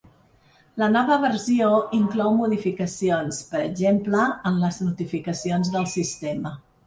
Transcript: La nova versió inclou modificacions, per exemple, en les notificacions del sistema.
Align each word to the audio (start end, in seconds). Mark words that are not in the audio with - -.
La 0.83 0.85
nova 0.93 1.17
versió 1.23 1.67
inclou 1.97 2.31
modificacions, 2.39 3.41
per 3.51 3.61
exemple, 3.67 4.25
en 4.51 4.57
les 4.65 4.83
notificacions 4.87 5.73
del 5.77 5.89
sistema. 5.95 6.57